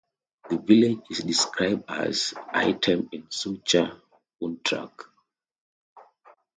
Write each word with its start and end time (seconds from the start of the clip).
The 0.49 0.57
village 0.57 1.01
is 1.11 1.19
described 1.19 1.83
as 1.87 2.33
"item 2.49 3.07
in 3.11 3.27
Sucha 3.27 4.01
utraque". 4.41 5.03